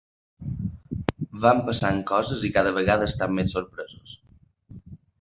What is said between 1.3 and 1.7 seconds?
Van